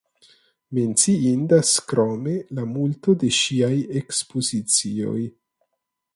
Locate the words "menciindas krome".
0.77-2.33